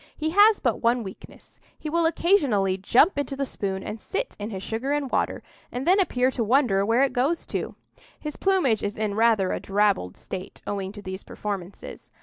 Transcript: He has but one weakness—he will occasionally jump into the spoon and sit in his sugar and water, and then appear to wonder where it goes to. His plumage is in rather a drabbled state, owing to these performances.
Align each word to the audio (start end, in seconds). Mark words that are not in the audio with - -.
He 0.17 0.31
has 0.31 0.59
but 0.59 0.81
one 0.81 1.03
weakness—he 1.03 1.87
will 1.87 2.07
occasionally 2.07 2.75
jump 2.75 3.19
into 3.19 3.35
the 3.35 3.45
spoon 3.45 3.83
and 3.83 4.01
sit 4.01 4.35
in 4.39 4.49
his 4.49 4.63
sugar 4.63 4.93
and 4.93 5.11
water, 5.11 5.43
and 5.71 5.85
then 5.85 5.99
appear 5.99 6.31
to 6.31 6.43
wonder 6.43 6.83
where 6.83 7.03
it 7.03 7.13
goes 7.13 7.45
to. 7.45 7.75
His 8.19 8.35
plumage 8.35 8.81
is 8.81 8.97
in 8.97 9.13
rather 9.13 9.51
a 9.51 9.59
drabbled 9.59 10.17
state, 10.17 10.59
owing 10.65 10.91
to 10.93 11.03
these 11.03 11.21
performances. 11.23 12.09